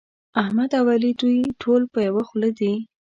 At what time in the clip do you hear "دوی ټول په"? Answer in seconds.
1.21-1.99